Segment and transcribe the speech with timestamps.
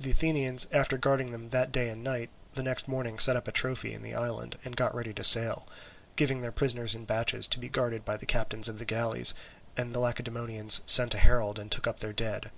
[0.00, 3.52] The Athenians, after guarding them that day and night, the next morning set up a
[3.52, 5.64] trophy in the island, and got ready to sail,
[6.16, 9.32] giving their prisoners in batches to be guarded by the captains of the galleys;
[9.76, 12.50] and the Lacedaemonians sent a herald and took up their dead.